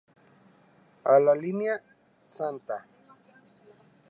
[1.13, 1.77] A la línea
[2.33, 2.83] Sta.